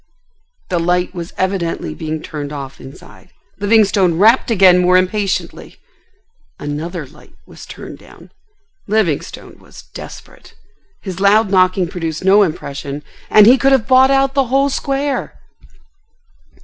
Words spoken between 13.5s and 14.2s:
could have bought